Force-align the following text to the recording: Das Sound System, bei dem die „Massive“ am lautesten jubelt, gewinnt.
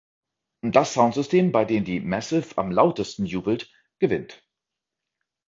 Das 0.65 0.95
Sound 0.95 1.13
System, 1.13 1.51
bei 1.51 1.63
dem 1.63 1.85
die 1.85 1.99
„Massive“ 1.99 2.57
am 2.57 2.71
lautesten 2.71 3.27
jubelt, 3.27 3.71
gewinnt. 3.99 4.43